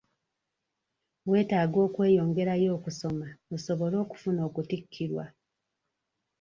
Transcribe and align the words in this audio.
Weetaaga 1.29 1.77
okweyongerayo 1.87 2.69
okusoma 2.77 3.27
osobole 3.55 3.95
okufuna 4.03 4.41
okutikkirwa. 4.49 5.25